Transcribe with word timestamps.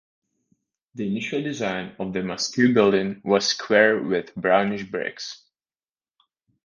The 0.95 1.05
initial 1.05 1.43
design 1.43 1.95
of 1.99 2.11
the 2.11 2.23
mosque 2.23 2.55
building 2.57 3.21
was 3.23 3.45
square 3.49 4.01
with 4.01 4.33
brownish 4.35 4.85
bricks. 4.85 5.43